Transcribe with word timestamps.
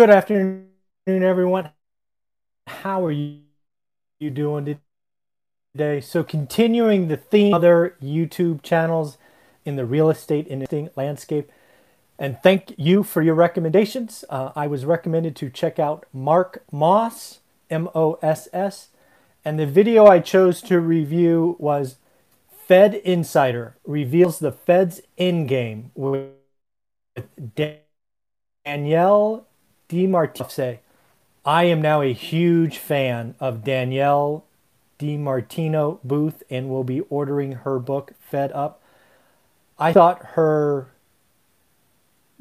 Good 0.00 0.08
afternoon, 0.08 0.64
everyone. 1.06 1.72
How 2.66 3.04
are 3.04 3.12
you, 3.12 3.40
you 4.18 4.30
doing 4.30 4.78
today? 5.74 6.00
So, 6.00 6.24
continuing 6.24 7.08
the 7.08 7.18
theme 7.18 7.52
other 7.52 7.96
YouTube 8.02 8.62
channels 8.62 9.18
in 9.66 9.76
the 9.76 9.84
real 9.84 10.08
estate 10.08 10.46
investing 10.46 10.88
landscape. 10.96 11.52
And 12.18 12.38
thank 12.42 12.72
you 12.78 13.02
for 13.02 13.20
your 13.20 13.34
recommendations. 13.34 14.24
Uh, 14.30 14.52
I 14.56 14.66
was 14.66 14.86
recommended 14.86 15.36
to 15.36 15.50
check 15.50 15.78
out 15.78 16.06
Mark 16.14 16.64
Moss, 16.72 17.40
M 17.68 17.86
O 17.94 18.18
S 18.22 18.48
S. 18.54 18.88
And 19.44 19.60
the 19.60 19.66
video 19.66 20.06
I 20.06 20.20
chose 20.20 20.62
to 20.62 20.80
review 20.80 21.56
was 21.58 21.96
Fed 22.66 22.94
Insider 22.94 23.76
reveals 23.84 24.38
the 24.38 24.52
Fed's 24.52 25.02
endgame 25.18 25.90
with 25.94 26.30
Danielle 28.64 29.46
DiMartino. 29.90 30.78
I 31.44 31.64
am 31.64 31.82
now 31.82 32.00
a 32.00 32.12
huge 32.12 32.78
fan 32.78 33.34
of 33.40 33.64
Danielle 33.64 34.44
DiMartino 34.98 35.98
Booth 36.04 36.42
and 36.48 36.68
will 36.68 36.84
be 36.84 37.00
ordering 37.10 37.52
her 37.52 37.78
book, 37.78 38.12
Fed 38.20 38.52
Up. 38.52 38.80
I 39.78 39.92
thought 39.92 40.24
her 40.34 40.88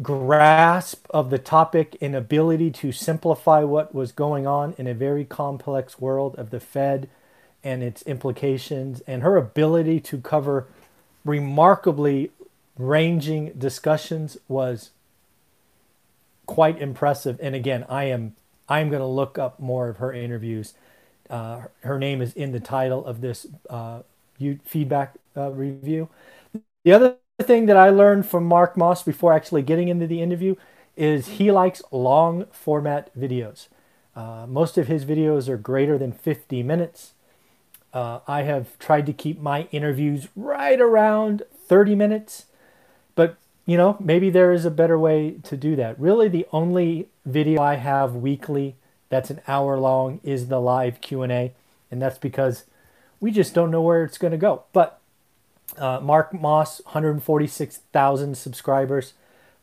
grasp 0.01 1.07
of 1.09 1.29
the 1.29 1.39
topic 1.39 1.97
and 1.99 2.15
ability 2.15 2.71
to 2.71 2.91
simplify 2.91 3.63
what 3.63 3.95
was 3.95 4.11
going 4.11 4.45
on 4.45 4.75
in 4.77 4.87
a 4.87 4.93
very 4.93 5.25
complex 5.25 5.99
world 5.99 6.35
of 6.35 6.51
the 6.51 6.59
Fed 6.59 7.09
and 7.63 7.83
its 7.83 8.01
implications, 8.03 9.01
and 9.01 9.23
her 9.23 9.35
ability 9.35 9.99
to 9.99 10.19
cover 10.19 10.67
remarkably 11.25 12.31
ranging 12.77 13.51
discussions 13.57 14.37
was 14.47 14.91
quite 16.49 16.81
impressive. 16.81 17.39
And 17.43 17.53
again, 17.53 17.85
I 17.87 18.05
am 18.05 18.35
I'm 18.67 18.89
going 18.89 19.01
to 19.01 19.05
look 19.05 19.37
up 19.37 19.59
more 19.59 19.87
of 19.87 19.97
her 19.97 20.11
interviews. 20.11 20.73
Uh, 21.29 21.65
her 21.81 21.99
name 21.99 22.23
is 22.23 22.33
in 22.33 22.51
the 22.51 22.59
title 22.59 23.05
of 23.05 23.21
this 23.21 23.45
uh, 23.69 24.01
feedback 24.65 25.13
uh, 25.37 25.51
review. 25.51 26.09
The 26.83 26.91
other 26.91 27.17
thing 27.43 27.67
that 27.67 27.77
I 27.77 27.91
learned 27.91 28.25
from 28.25 28.45
Mark 28.45 28.75
Moss 28.75 29.03
before 29.03 29.31
actually 29.31 29.61
getting 29.61 29.89
into 29.89 30.07
the 30.07 30.23
interview 30.23 30.55
is 30.97 31.27
he 31.27 31.51
likes 31.51 31.83
long 31.91 32.45
format 32.51 33.15
videos. 33.15 33.67
Uh, 34.15 34.47
most 34.47 34.75
of 34.75 34.87
his 34.87 35.05
videos 35.05 35.47
are 35.47 35.57
greater 35.57 35.99
than 35.99 36.11
50 36.11 36.63
minutes. 36.63 37.13
Uh, 37.93 38.21
I 38.27 38.41
have 38.41 38.77
tried 38.79 39.05
to 39.05 39.13
keep 39.13 39.39
my 39.39 39.67
interviews 39.71 40.29
right 40.35 40.81
around 40.81 41.43
30 41.67 41.93
minutes, 41.93 42.45
but 43.13 43.37
you 43.69 43.77
know, 43.77 43.97
maybe 43.99 44.31
there 44.31 44.51
is 44.51 44.65
a 44.65 44.71
better 44.71 44.97
way 44.97 45.35
to 45.43 45.55
do 45.55 45.75
that. 45.75 45.99
Really, 45.99 46.27
the 46.27 46.47
only 46.51 47.07
video 47.23 47.61
I 47.61 47.75
have 47.75 48.15
weekly 48.15 48.75
that's 49.09 49.29
an 49.29 49.41
hour 49.47 49.77
long 49.77 50.19
is 50.23 50.47
the 50.47 50.59
live 50.59 51.01
Q&A, 51.01 51.53
and 51.91 52.01
that's 52.01 52.17
because 52.17 52.63
we 53.19 53.29
just 53.29 53.53
don't 53.53 53.69
know 53.69 53.83
where 53.83 54.03
it's 54.03 54.17
going 54.17 54.31
to 54.31 54.39
go. 54.39 54.63
But 54.73 54.99
uh, 55.77 55.99
Mark 55.99 56.33
Moss, 56.33 56.81
146,000 56.83 58.35
subscribers. 58.35 59.13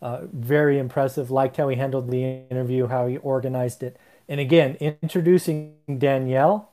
Uh, 0.00 0.20
very 0.32 0.78
impressive. 0.78 1.32
Liked 1.32 1.56
how 1.56 1.68
he 1.68 1.76
handled 1.76 2.08
the 2.08 2.22
interview, 2.48 2.86
how 2.86 3.08
he 3.08 3.16
organized 3.16 3.82
it. 3.82 3.96
And 4.28 4.38
again, 4.38 4.76
introducing 4.76 5.74
Danielle, 5.98 6.70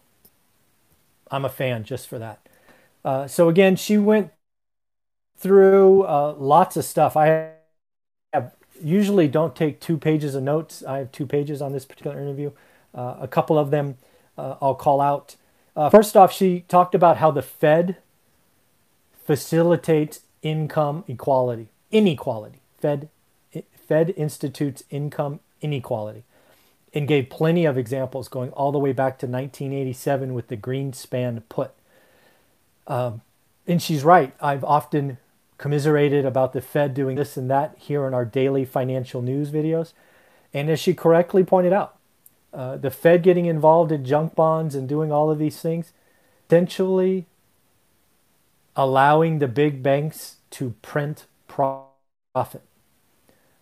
I'm 1.32 1.46
a 1.46 1.50
fan 1.50 1.84
just 1.84 2.08
for 2.08 2.20
that. 2.20 2.48
Uh, 3.04 3.26
so 3.26 3.50
again, 3.50 3.76
she 3.76 3.98
went 3.98 4.32
through 5.44 6.04
uh, 6.04 6.36
lots 6.38 6.78
of 6.78 6.86
stuff. 6.86 7.16
I 7.16 7.52
have 8.34 8.56
usually 8.82 9.28
don't 9.28 9.56
take 9.56 9.80
two 9.80 9.98
pages 9.98 10.34
of 10.34 10.44
notes. 10.44 10.84
I 10.84 10.98
have 10.98 11.12
two 11.12 11.28
pages 11.28 11.62
on 11.62 11.74
this 11.74 11.86
particular 11.86 12.20
interview. 12.20 12.52
Uh, 12.96 13.18
a 13.20 13.28
couple 13.28 13.60
of 13.60 13.70
them 13.70 13.98
uh, 14.38 14.56
I'll 14.62 14.76
call 14.76 15.02
out. 15.02 15.36
first 15.92 16.18
off, 16.18 16.32
she 16.34 16.62
talked 16.68 16.96
about 16.96 17.18
how 17.18 17.30
the 17.30 17.42
Fed 17.42 17.98
facilitates 19.26 20.22
income 20.42 21.04
equality, 21.08 21.70
inequality. 21.92 22.60
Fed, 22.80 23.10
Fed 23.88 24.14
institutes 24.18 24.84
income 24.90 25.40
inequality 25.62 26.24
and 26.94 27.08
gave 27.08 27.30
plenty 27.30 27.66
of 27.66 27.78
examples 27.78 28.28
going 28.28 28.52
all 28.52 28.72
the 28.72 28.80
way 28.80 28.92
back 28.92 29.18
to 29.20 29.26
1987 29.26 30.34
with 30.34 30.48
the 30.48 30.58
Greenspan 30.58 31.42
put. 31.50 31.72
Um, 32.86 33.22
and 33.66 33.82
she's 33.82 34.04
right. 34.04 34.34
I've 34.42 34.64
often 34.64 35.18
commiserated 35.58 36.26
about 36.26 36.54
the 36.54 36.62
Fed 36.62 36.94
doing 36.94 37.16
this 37.16 37.38
and 37.38 37.50
that 37.50 37.76
here 37.78 38.08
in 38.08 38.14
our 38.14 38.26
daily 38.26 38.66
financial 38.66 39.22
news 39.22 39.50
videos. 39.50 39.94
And 40.54 40.70
as 40.70 40.80
she 40.80 40.94
correctly 40.94 41.44
pointed 41.44 41.74
out, 41.74 41.98
uh, 42.54 42.78
the 42.78 42.92
Fed 42.92 43.24
getting 43.24 43.46
involved 43.46 43.92
in 43.92 44.06
junk 44.06 44.36
bonds 44.36 44.76
and 44.76 44.88
doing 44.88 45.12
all 45.12 45.32
of 45.32 45.40
these 45.40 45.60
things 45.60 45.94
essentially 46.54 47.26
allowing 48.76 49.40
the 49.40 49.48
big 49.48 49.82
banks 49.82 50.38
to 50.52 50.76
print 50.84 51.26
profit. 51.48 52.62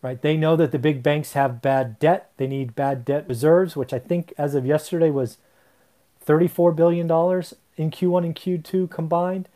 Right? 0.01 0.21
They 0.21 0.35
know 0.35 0.55
that 0.55 0.71
the 0.71 0.79
big 0.79 1.03
banks 1.03 1.33
have 1.33 1.61
bad 1.61 1.99
debt. 1.99 2.31
They 2.37 2.47
need 2.47 2.75
bad 2.75 3.05
debt 3.05 3.25
reserves, 3.29 3.75
which 3.77 3.93
I 3.93 3.99
think 3.99 4.33
as 4.37 4.55
of 4.55 4.65
yesterday 4.65 5.09
was 5.09 5.37
$34 6.25 6.75
billion 6.75 7.05
in 7.05 7.91
Q1 7.91 8.25
and 8.25 8.35
Q2 8.35 8.89
combined. 8.89 9.47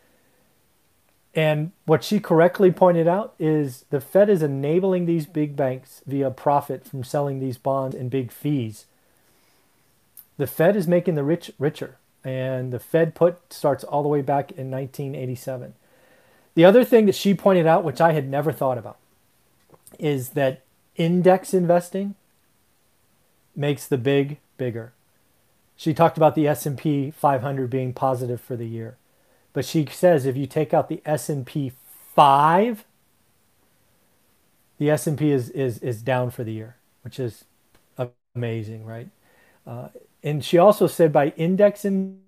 And 1.36 1.72
what 1.84 2.02
she 2.02 2.18
correctly 2.18 2.72
pointed 2.72 3.06
out 3.06 3.34
is 3.38 3.84
the 3.90 4.00
Fed 4.00 4.30
is 4.30 4.42
enabling 4.42 5.04
these 5.04 5.26
big 5.26 5.54
banks 5.54 6.00
via 6.06 6.30
profit 6.30 6.86
from 6.88 7.04
selling 7.04 7.38
these 7.38 7.58
bonds 7.58 7.94
and 7.94 8.10
big 8.10 8.32
fees. 8.32 8.86
The 10.38 10.46
Fed 10.46 10.76
is 10.76 10.88
making 10.88 11.14
the 11.14 11.22
rich 11.22 11.50
richer 11.58 11.98
and 12.24 12.72
the 12.72 12.80
Fed 12.80 13.14
put 13.14 13.52
starts 13.52 13.84
all 13.84 14.02
the 14.02 14.08
way 14.08 14.22
back 14.22 14.50
in 14.50 14.70
1987. 14.70 15.74
The 16.54 16.64
other 16.64 16.84
thing 16.84 17.04
that 17.04 17.14
she 17.14 17.34
pointed 17.34 17.66
out, 17.66 17.84
which 17.84 18.00
I 18.00 18.12
had 18.12 18.28
never 18.28 18.50
thought 18.50 18.78
about, 18.78 18.96
is 19.98 20.30
that 20.30 20.62
index 20.96 21.52
investing 21.52 22.14
makes 23.54 23.86
the 23.86 23.98
big 23.98 24.38
bigger. 24.56 24.92
She 25.76 25.92
talked 25.92 26.16
about 26.16 26.34
the 26.34 26.48
S&P 26.48 27.10
500 27.10 27.68
being 27.68 27.92
positive 27.92 28.40
for 28.40 28.56
the 28.56 28.66
year. 28.66 28.96
But 29.56 29.64
she 29.64 29.86
says 29.86 30.26
if 30.26 30.36
you 30.36 30.46
take 30.46 30.74
out 30.74 30.90
the 30.90 31.00
S&P 31.06 31.72
5, 32.14 32.84
the 34.76 34.90
S&P 34.90 35.30
is, 35.30 35.48
is, 35.48 35.78
is 35.78 36.02
down 36.02 36.28
for 36.30 36.44
the 36.44 36.52
year, 36.52 36.76
which 37.00 37.18
is 37.18 37.46
amazing, 38.34 38.84
right? 38.84 39.08
Uh, 39.66 39.88
and 40.22 40.44
she 40.44 40.58
also 40.58 40.86
said 40.86 41.10
by 41.10 41.28
index 41.38 41.86
investing, 41.86 42.20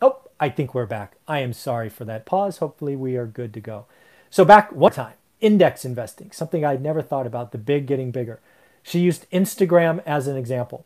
Oh, 0.00 0.20
I 0.38 0.50
think 0.50 0.72
we're 0.72 0.86
back. 0.86 1.16
I 1.26 1.40
am 1.40 1.52
sorry 1.52 1.88
for 1.88 2.04
that 2.04 2.26
pause. 2.26 2.58
Hopefully, 2.58 2.94
we 2.94 3.16
are 3.16 3.26
good 3.26 3.52
to 3.54 3.60
go. 3.60 3.86
So, 4.30 4.44
back 4.44 4.70
one 4.70 4.92
time 4.92 5.14
index 5.40 5.84
investing, 5.84 6.30
something 6.32 6.64
I'd 6.64 6.82
never 6.82 7.02
thought 7.02 7.26
about, 7.26 7.52
the 7.52 7.58
big 7.58 7.86
getting 7.86 8.10
bigger. 8.10 8.40
She 8.82 9.00
used 9.00 9.30
Instagram 9.30 10.02
as 10.06 10.26
an 10.26 10.36
example. 10.36 10.84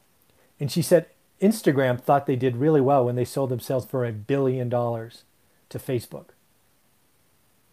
And 0.61 0.71
she 0.71 0.83
said 0.83 1.07
Instagram 1.41 2.01
thought 2.01 2.27
they 2.27 2.37
did 2.37 2.57
really 2.57 2.81
well 2.81 3.05
when 3.05 3.17
they 3.17 3.25
sold 3.25 3.51
themselves 3.51 3.87
for 3.87 4.05
a 4.05 4.13
billion 4.13 4.69
dollars 4.69 5.25
to 5.69 5.79
Facebook. 5.79 6.27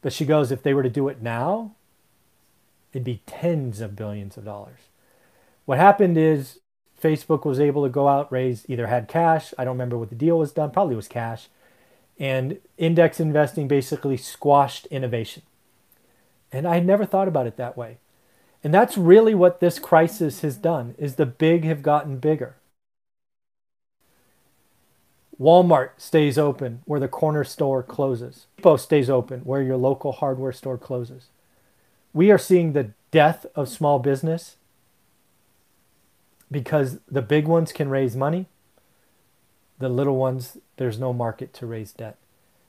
But 0.02 0.14
she 0.14 0.26
goes, 0.26 0.52
if 0.52 0.64
they 0.64 0.74
were 0.74 0.84
to 0.84 0.90
do 0.90 1.08
it 1.08 1.22
now, 1.22 1.72
it'd 2.92 3.04
be 3.04 3.22
tens 3.26 3.82
of 3.82 3.96
billions 3.96 4.36
of 4.38 4.46
dollars. 4.46 4.80
What 5.66 5.78
happened 5.78 6.18
is 6.18 6.60
Facebook 7.02 7.46
was 7.46 7.60
able 7.60 7.84
to 7.84 7.90
go 7.90 8.08
out, 8.08 8.32
raise, 8.32 8.66
either 8.68 8.88
had 8.88 9.08
cash, 9.08 9.54
I 9.58 9.64
don't 9.64 9.76
remember 9.76 9.98
what 9.98 10.10
the 10.10 10.16
deal 10.16 10.38
was 10.40 10.52
done, 10.52 10.72
probably 10.72 10.96
was 10.96 11.08
cash, 11.08 11.48
and 12.20 12.60
index 12.78 13.20
investing 13.20 13.68
basically 13.68 14.18
squashed 14.18 14.86
innovation. 14.88 15.44
And 16.52 16.68
I 16.68 16.76
had 16.76 16.86
never 16.86 17.06
thought 17.06 17.28
about 17.28 17.48
it 17.48 17.58
that 17.58 17.78
way. 17.78 17.98
And 18.64 18.74
that's 18.74 18.98
really 18.98 19.34
what 19.34 19.60
this 19.60 19.80
crisis 19.80 20.42
has 20.42 20.56
done 20.56 20.96
is 20.98 21.16
the 21.16 21.26
big 21.26 21.64
have 21.64 21.82
gotten 21.82 22.18
bigger. 22.18 22.56
Walmart 25.40 25.92
stays 25.98 26.38
open 26.38 26.82
where 26.86 27.00
the 27.00 27.08
corner 27.08 27.44
store 27.44 27.82
closes. 27.82 28.46
Depot 28.58 28.78
stays 28.78 29.10
open 29.10 29.40
where 29.40 29.64
your 29.64 29.78
local 29.78 30.12
hardware 30.12 30.52
store 30.52 30.78
closes. 30.78 31.30
We 32.14 32.30
are 32.30 32.38
seeing 32.38 32.74
the 32.74 32.92
death 33.10 33.48
of 33.56 33.68
small 33.68 33.98
business 33.98 34.58
because 36.52 37.00
the 37.10 37.24
big 37.24 37.48
ones 37.48 37.72
can 37.72 37.90
raise 37.90 38.16
money. 38.16 38.46
The 39.80 39.90
little 39.90 40.18
ones, 40.18 40.58
there's 40.78 41.00
no 41.00 41.12
market 41.12 41.54
to 41.56 41.66
raise 41.66 41.92
debt. 41.92 42.18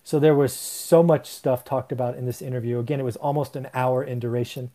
So 0.04 0.18
there 0.18 0.34
was 0.34 0.52
so 0.52 1.02
much 1.02 1.28
stuff 1.28 1.64
talked 1.64 1.92
about 1.92 2.16
in 2.16 2.26
this 2.26 2.42
interview. 2.42 2.78
Again, 2.78 3.00
it 3.00 3.04
was 3.04 3.16
almost 3.16 3.56
an 3.56 3.68
hour 3.72 4.02
in 4.02 4.18
duration. 4.18 4.70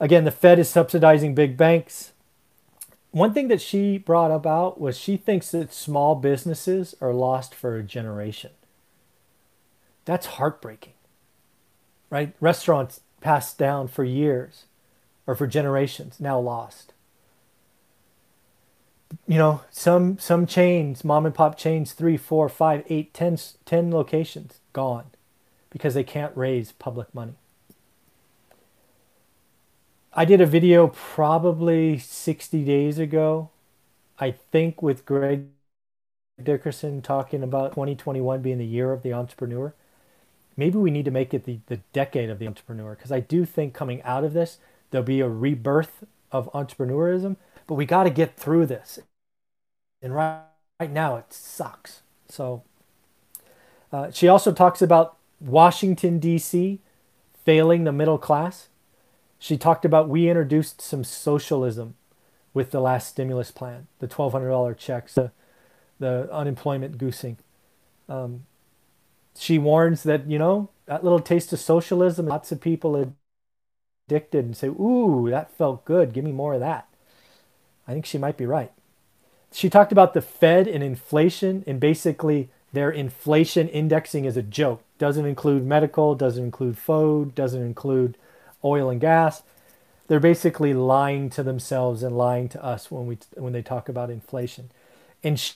Again, 0.00 0.24
the 0.24 0.30
Fed 0.30 0.58
is 0.58 0.68
subsidizing 0.68 1.34
big 1.34 1.56
banks 1.56 2.12
one 3.10 3.32
thing 3.32 3.48
that 3.48 3.60
she 3.60 3.98
brought 3.98 4.30
about 4.30 4.80
was 4.80 4.98
she 4.98 5.16
thinks 5.16 5.50
that 5.50 5.72
small 5.72 6.14
businesses 6.14 6.94
are 7.00 7.14
lost 7.14 7.54
for 7.54 7.76
a 7.76 7.82
generation. 7.82 8.50
That's 10.04 10.26
heartbreaking, 10.26 10.94
right? 12.10 12.34
Restaurants 12.40 13.00
passed 13.20 13.58
down 13.58 13.88
for 13.88 14.04
years 14.04 14.64
or 15.26 15.34
for 15.34 15.46
generations, 15.46 16.20
now 16.20 16.38
lost. 16.38 16.92
You 19.28 19.38
know, 19.38 19.62
some 19.70 20.18
some 20.18 20.44
chains, 20.46 21.04
mom 21.04 21.24
and 21.24 21.34
pop 21.34 21.56
chains, 21.56 21.92
three, 21.92 22.16
four, 22.16 22.48
five, 22.48 22.84
eight, 22.88 23.14
ten, 23.14 23.38
ten 23.64 23.90
locations 23.92 24.60
gone 24.72 25.06
because 25.70 25.94
they 25.94 26.04
can't 26.04 26.36
raise 26.36 26.72
public 26.72 27.14
money. 27.14 27.34
I 30.12 30.24
did 30.24 30.40
a 30.40 30.46
video 30.46 30.88
probably 30.88 31.98
60 31.98 32.64
days 32.64 32.98
ago, 32.98 33.50
I 34.18 34.32
think, 34.32 34.82
with 34.82 35.06
Greg 35.06 35.46
Dickerson 36.42 37.02
talking 37.02 37.42
about 37.42 37.72
2021 37.72 38.42
being 38.42 38.58
the 38.58 38.66
year 38.66 38.92
of 38.92 39.02
the 39.02 39.12
entrepreneur. 39.12 39.74
Maybe 40.56 40.78
we 40.78 40.90
need 40.90 41.04
to 41.06 41.10
make 41.12 41.34
it 41.34 41.44
the, 41.44 41.60
the 41.66 41.78
decade 41.92 42.30
of 42.30 42.38
the 42.38 42.46
entrepreneur 42.46 42.94
because 42.94 43.12
I 43.12 43.20
do 43.20 43.44
think 43.44 43.74
coming 43.74 44.02
out 44.02 44.24
of 44.24 44.32
this, 44.34 44.58
there'll 44.90 45.06
be 45.06 45.20
a 45.20 45.28
rebirth 45.28 46.04
of 46.32 46.52
entrepreneurism, 46.52 47.36
but 47.68 47.74
we 47.74 47.86
got 47.86 48.04
to 48.04 48.10
get 48.10 48.36
through 48.36 48.66
this. 48.66 48.98
And 50.02 50.12
right, 50.12 50.40
right 50.80 50.90
now, 50.90 51.16
it 51.16 51.32
sucks. 51.32 52.00
So 52.28 52.62
uh, 53.92 54.10
she 54.10 54.26
also 54.26 54.52
talks 54.52 54.82
about 54.82 55.16
Washington, 55.38 56.18
D.C. 56.18 56.80
failing 57.44 57.84
the 57.84 57.92
middle 57.92 58.18
class. 58.18 58.68
She 59.38 59.56
talked 59.56 59.84
about 59.84 60.08
we 60.08 60.28
introduced 60.28 60.80
some 60.80 61.04
socialism 61.04 61.94
with 62.54 62.70
the 62.70 62.80
last 62.80 63.08
stimulus 63.08 63.50
plan, 63.50 63.86
the 64.00 64.08
$1,200 64.08 64.76
checks, 64.78 65.14
the, 65.14 65.30
the 66.00 66.28
unemployment 66.32 66.98
goosing. 66.98 67.36
Um, 68.08 68.46
she 69.36 69.58
warns 69.58 70.02
that, 70.04 70.28
you 70.28 70.38
know, 70.38 70.70
that 70.86 71.04
little 71.04 71.20
taste 71.20 71.52
of 71.52 71.60
socialism, 71.60 72.26
lots 72.26 72.50
of 72.50 72.60
people 72.60 73.14
addicted 74.08 74.44
and 74.44 74.56
say, 74.56 74.68
ooh, 74.68 75.28
that 75.30 75.52
felt 75.52 75.84
good. 75.84 76.14
Give 76.14 76.24
me 76.24 76.32
more 76.32 76.54
of 76.54 76.60
that. 76.60 76.88
I 77.88 77.92
think 77.94 78.06
she 78.06 78.18
might 78.18 78.38
be 78.38 78.46
right. 78.46 78.72
She 79.52 79.70
talked 79.70 79.92
about 79.92 80.14
the 80.14 80.22
Fed 80.22 80.68
and 80.68 80.84
inflation 80.84 81.64
and 81.66 81.80
basically 81.80 82.50
their 82.72 82.90
inflation 82.90 83.68
indexing 83.68 84.26
is 84.26 84.36
a 84.36 84.42
joke. 84.42 84.82
Doesn't 84.98 85.26
include 85.26 85.66
medical, 85.66 86.14
doesn't 86.14 86.44
include 86.44 86.78
food, 86.78 87.34
doesn't 87.34 87.62
include 87.62 88.16
oil 88.64 88.90
and 88.90 89.00
gas. 89.00 89.42
They're 90.08 90.20
basically 90.20 90.74
lying 90.74 91.30
to 91.30 91.42
themselves 91.42 92.02
and 92.02 92.16
lying 92.16 92.48
to 92.50 92.64
us 92.64 92.90
when 92.90 93.06
we 93.06 93.18
when 93.34 93.52
they 93.54 93.62
talk 93.62 93.88
about 93.88 94.10
inflation. 94.10 94.70
And 95.24 95.40
she, 95.40 95.54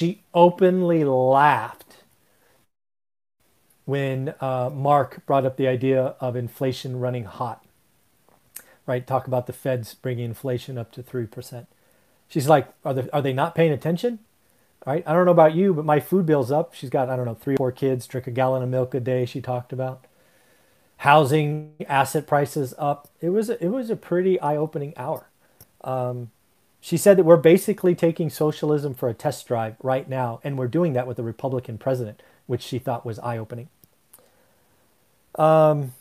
she 0.00 0.22
openly 0.34 1.04
laughed 1.04 2.04
when 3.86 4.34
uh, 4.40 4.70
Mark 4.72 5.24
brought 5.26 5.46
up 5.46 5.56
the 5.56 5.66
idea 5.66 6.14
of 6.20 6.36
inflation 6.36 7.00
running 7.00 7.24
hot. 7.24 7.64
Right? 8.88 9.06
Talk 9.06 9.28
about 9.28 9.46
the 9.46 9.52
Feds 9.52 9.94
bringing 9.94 10.24
inflation 10.24 10.78
up 10.78 10.90
to 10.92 11.02
three 11.02 11.26
percent. 11.26 11.68
She's 12.26 12.48
like, 12.48 12.68
are 12.84 12.94
they 12.94 13.10
are 13.10 13.22
they 13.22 13.32
not 13.32 13.54
paying 13.54 13.70
attention? 13.70 14.18
Right? 14.86 15.04
I 15.06 15.12
don't 15.12 15.26
know 15.26 15.30
about 15.30 15.54
you, 15.54 15.74
but 15.74 15.84
my 15.84 16.00
food 16.00 16.24
bill's 16.24 16.50
up. 16.50 16.72
She's 16.72 16.88
got 16.88 17.10
I 17.10 17.16
don't 17.16 17.26
know 17.26 17.34
three 17.34 17.54
or 17.54 17.58
four 17.58 17.72
kids, 17.72 18.06
drink 18.06 18.26
a 18.26 18.30
gallon 18.30 18.62
of 18.62 18.68
milk 18.70 18.94
a 18.94 19.00
day. 19.00 19.26
She 19.26 19.40
talked 19.40 19.72
about 19.72 20.06
housing 20.98 21.74
asset 21.86 22.26
prices 22.26 22.74
up. 22.78 23.08
It 23.20 23.28
was 23.28 23.50
a, 23.50 23.62
it 23.62 23.68
was 23.68 23.90
a 23.90 23.96
pretty 23.96 24.40
eye 24.40 24.56
opening 24.56 24.94
hour. 24.96 25.28
Um, 25.84 26.30
she 26.80 26.96
said 26.96 27.18
that 27.18 27.24
we're 27.24 27.36
basically 27.36 27.94
taking 27.94 28.30
socialism 28.30 28.94
for 28.94 29.08
a 29.08 29.14
test 29.14 29.46
drive 29.46 29.76
right 29.82 30.08
now, 30.08 30.40
and 30.42 30.56
we're 30.56 30.66
doing 30.68 30.94
that 30.94 31.06
with 31.06 31.18
a 31.18 31.22
Republican 31.22 31.76
president, 31.76 32.22
which 32.46 32.62
she 32.62 32.78
thought 32.78 33.04
was 33.04 33.18
eye 33.18 33.36
opening. 33.36 33.68
Um, 35.34 35.92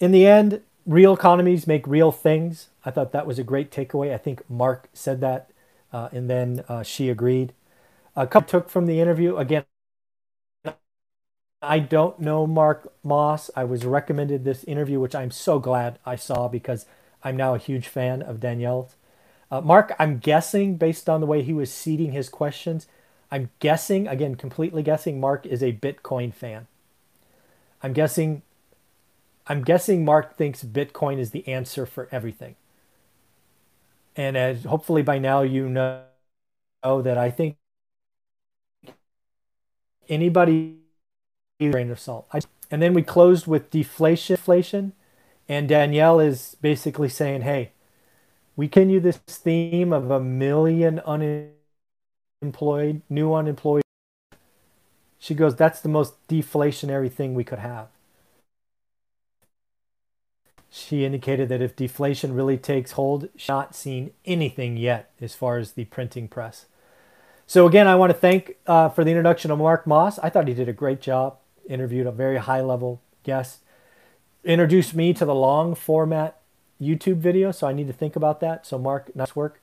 in 0.00 0.12
the 0.12 0.26
end, 0.26 0.62
real 0.86 1.14
economies 1.14 1.66
make 1.66 1.86
real 1.86 2.12
things. 2.12 2.68
I 2.84 2.90
thought 2.90 3.12
that 3.12 3.26
was 3.26 3.38
a 3.38 3.44
great 3.44 3.70
takeaway. 3.70 4.12
I 4.14 4.18
think 4.18 4.48
Mark 4.50 4.88
said 4.92 5.20
that, 5.20 5.50
uh, 5.92 6.08
and 6.12 6.28
then 6.28 6.64
uh, 6.68 6.82
she 6.82 7.08
agreed. 7.08 7.52
A 8.16 8.26
couple 8.26 8.48
took 8.50 8.70
from 8.70 8.86
the 8.86 9.00
interview 9.00 9.36
again. 9.36 9.64
I 11.62 11.78
don't 11.78 12.18
know 12.20 12.46
Mark 12.46 12.92
Moss. 13.02 13.50
I 13.56 13.64
was 13.64 13.84
recommended 13.86 14.44
this 14.44 14.64
interview, 14.64 15.00
which 15.00 15.14
I'm 15.14 15.30
so 15.30 15.58
glad 15.58 15.98
I 16.04 16.14
saw 16.16 16.46
because 16.48 16.86
I'm 17.24 17.36
now 17.36 17.54
a 17.54 17.58
huge 17.58 17.88
fan 17.88 18.20
of 18.22 18.38
Danielle's. 18.40 18.96
Uh, 19.50 19.60
Mark, 19.60 19.94
I'm 19.98 20.18
guessing 20.18 20.76
based 20.76 21.08
on 21.08 21.20
the 21.20 21.26
way 21.26 21.42
he 21.42 21.52
was 21.52 21.72
seeding 21.72 22.12
his 22.12 22.28
questions, 22.28 22.86
I'm 23.30 23.50
guessing, 23.60 24.08
again, 24.08 24.34
completely 24.36 24.82
guessing, 24.82 25.20
Mark 25.20 25.46
is 25.46 25.62
a 25.62 25.72
Bitcoin 25.72 26.32
fan. 26.34 26.66
I'm 27.82 27.92
guessing 27.92 28.42
I'm 29.46 29.62
guessing 29.62 30.04
Mark 30.04 30.36
thinks 30.36 30.64
Bitcoin 30.64 31.18
is 31.18 31.30
the 31.30 31.46
answer 31.48 31.86
for 31.86 32.08
everything. 32.12 32.56
And 34.16 34.36
as 34.36 34.64
hopefully 34.64 35.02
by 35.02 35.18
now 35.18 35.42
you 35.42 35.68
know, 35.68 36.02
that 36.82 37.16
I 37.16 37.30
think 37.30 37.56
anybody 40.08 40.78
grain 41.60 41.90
of 41.90 42.00
salt. 42.00 42.26
I, 42.32 42.40
And 42.70 42.82
then 42.82 42.94
we 42.94 43.02
closed 43.02 43.46
with 43.46 43.70
deflation, 43.70 44.92
and 45.48 45.68
Danielle 45.68 46.20
is 46.20 46.56
basically 46.60 47.08
saying, 47.08 47.42
"Hey, 47.42 47.72
we 48.56 48.66
can 48.66 48.90
use 48.90 49.02
this 49.02 49.18
theme 49.18 49.92
of 49.92 50.10
a 50.10 50.20
million 50.20 50.98
unemployed, 51.00 53.02
new 53.08 53.34
unemployed." 53.34 53.82
She 55.18 55.34
goes, 55.34 55.54
"That's 55.54 55.80
the 55.80 55.88
most 55.88 56.14
deflationary 56.28 57.12
thing 57.12 57.34
we 57.34 57.44
could 57.44 57.60
have." 57.60 57.88
She 60.74 61.04
indicated 61.04 61.50
that 61.50 61.60
if 61.60 61.76
deflation 61.76 62.34
really 62.34 62.56
takes 62.56 62.92
hold, 62.92 63.28
she's 63.36 63.48
not 63.48 63.74
seen 63.74 64.12
anything 64.24 64.78
yet 64.78 65.10
as 65.20 65.34
far 65.34 65.58
as 65.58 65.72
the 65.72 65.84
printing 65.84 66.28
press. 66.28 66.64
So 67.46 67.66
again, 67.66 67.86
I 67.86 67.94
want 67.94 68.10
to 68.10 68.18
thank 68.18 68.56
uh, 68.66 68.88
for 68.88 69.04
the 69.04 69.10
introduction 69.10 69.50
of 69.50 69.58
Mark 69.58 69.86
Moss. 69.86 70.18
I 70.20 70.30
thought 70.30 70.48
he 70.48 70.54
did 70.54 70.70
a 70.70 70.72
great 70.72 71.02
job 71.02 71.36
interviewed 71.68 72.06
a 72.06 72.12
very 72.12 72.38
high 72.38 72.60
level 72.60 73.00
guest, 73.22 73.60
introduced 74.44 74.94
me 74.94 75.12
to 75.14 75.24
the 75.24 75.34
long 75.34 75.74
format 75.74 76.40
YouTube 76.80 77.18
video, 77.18 77.52
so 77.52 77.66
I 77.66 77.72
need 77.72 77.86
to 77.86 77.92
think 77.92 78.16
about 78.16 78.40
that. 78.40 78.66
So, 78.66 78.78
Mark, 78.78 79.14
nice 79.14 79.36
work. 79.36 79.60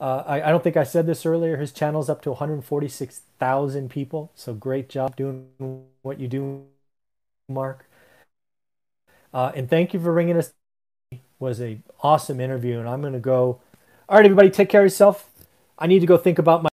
Uh, 0.00 0.24
I, 0.26 0.42
I, 0.42 0.50
don't 0.50 0.64
think 0.64 0.76
I 0.76 0.82
said 0.82 1.06
this 1.06 1.24
earlier. 1.24 1.58
His 1.58 1.70
channel's 1.70 2.10
up 2.10 2.22
to 2.22 2.30
146,000 2.30 3.88
people, 3.88 4.32
so 4.34 4.52
great 4.52 4.88
job 4.88 5.14
doing 5.14 5.46
what 6.02 6.18
you 6.18 6.26
do, 6.26 6.64
Mark. 7.48 7.88
Uh, 9.32 9.52
and 9.54 9.68
thank 9.68 9.94
you 9.94 10.00
for 10.00 10.12
bringing 10.12 10.36
us. 10.36 10.52
It 11.10 11.20
was 11.38 11.60
a 11.60 11.80
awesome 12.02 12.40
interview, 12.40 12.78
and 12.78 12.88
I'm 12.88 13.00
going 13.00 13.12
to 13.12 13.18
go. 13.18 13.60
All 14.08 14.16
right, 14.16 14.24
everybody, 14.24 14.50
take 14.50 14.68
care 14.68 14.82
of 14.82 14.86
yourself. 14.86 15.28
I 15.78 15.86
need 15.86 16.00
to 16.00 16.06
go 16.06 16.16
think 16.16 16.38
about 16.38 16.62
my 16.62 16.68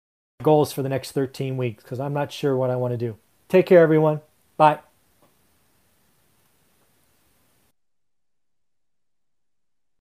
goals 0.43 0.71
for 0.71 0.81
the 0.81 0.89
next 0.89 1.11
13 1.11 1.57
weeks 1.57 1.83
because 1.83 1.99
I'm 1.99 2.13
not 2.13 2.31
sure 2.31 2.55
what 2.55 2.69
I 2.69 2.75
want 2.75 2.93
to 2.93 2.97
do. 2.97 3.17
Take 3.49 3.65
care, 3.65 3.81
everyone. 3.81 4.21
Bye. 4.57 4.87